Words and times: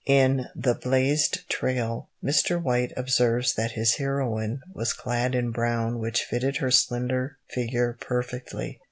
In 0.07 0.47
The 0.55 0.73
Blazed 0.73 1.47
Trail, 1.47 2.09
Mr. 2.23 2.59
White 2.59 2.91
observes 2.97 3.53
that 3.53 3.73
his 3.73 3.97
heroine 3.97 4.63
was 4.73 4.93
clad 4.93 5.35
in 5.35 5.51
brown 5.51 5.99
which 5.99 6.23
fitted 6.23 6.57
her 6.57 6.71
slender 6.71 7.37
figure 7.47 7.95
perfectly. 8.01 8.79